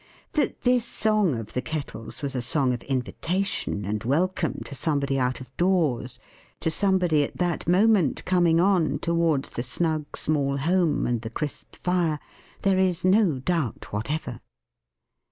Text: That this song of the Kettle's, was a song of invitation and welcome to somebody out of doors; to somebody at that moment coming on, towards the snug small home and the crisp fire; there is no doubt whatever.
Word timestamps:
That 0.33 0.61
this 0.61 0.83
song 0.83 1.35
of 1.35 1.53
the 1.53 1.61
Kettle's, 1.61 2.23
was 2.23 2.33
a 2.33 2.41
song 2.41 2.73
of 2.73 2.81
invitation 2.85 3.85
and 3.85 4.03
welcome 4.03 4.61
to 4.65 4.73
somebody 4.73 5.19
out 5.19 5.39
of 5.39 5.55
doors; 5.57 6.17
to 6.61 6.71
somebody 6.71 7.23
at 7.23 7.37
that 7.37 7.67
moment 7.69 8.25
coming 8.25 8.59
on, 8.59 8.97
towards 8.97 9.51
the 9.51 9.61
snug 9.61 10.17
small 10.17 10.57
home 10.57 11.05
and 11.05 11.21
the 11.21 11.29
crisp 11.29 11.75
fire; 11.75 12.19
there 12.63 12.79
is 12.79 13.05
no 13.05 13.37
doubt 13.37 13.93
whatever. 13.93 14.39